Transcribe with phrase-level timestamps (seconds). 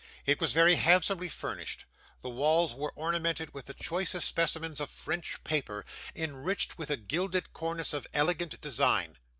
[0.25, 1.85] It was very handsomely furnished.
[2.23, 5.85] The walls were ornamented with the choicest specimens of French paper,
[6.15, 9.19] enriched with a gilded cornice of elegant design.